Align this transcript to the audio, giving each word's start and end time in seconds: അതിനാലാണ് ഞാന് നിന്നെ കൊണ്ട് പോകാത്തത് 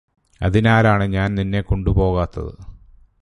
അതിനാലാണ് 0.41 1.05
ഞാന് 1.05 1.37
നിന്നെ 1.37 1.61
കൊണ്ട് 1.61 1.89
പോകാത്തത് 1.89 2.53